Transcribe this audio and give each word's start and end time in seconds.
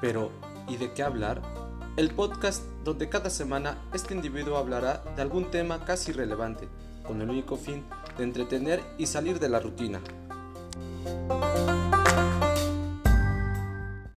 Pero, 0.00 0.30
¿y 0.68 0.76
de 0.76 0.92
qué 0.92 1.02
hablar? 1.02 1.42
El 1.96 2.10
podcast 2.10 2.62
donde 2.84 3.08
cada 3.08 3.30
semana 3.30 3.78
este 3.94 4.14
individuo 4.14 4.58
hablará 4.58 5.02
de 5.16 5.22
algún 5.22 5.50
tema 5.50 5.84
casi 5.84 6.10
irrelevante, 6.10 6.68
con 7.06 7.22
el 7.22 7.30
único 7.30 7.56
fin 7.56 7.84
de 8.18 8.24
entretener 8.24 8.82
y 8.98 9.06
salir 9.06 9.38
de 9.38 9.48
la 9.48 9.60
rutina. 9.60 10.00